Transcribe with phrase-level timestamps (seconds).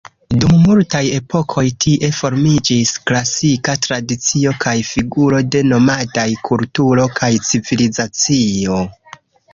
[0.43, 8.81] Dum multaj epokoj tie formiĝis klasika tradicio kaj figuro de nomadaj kulturo kaj civilizacio.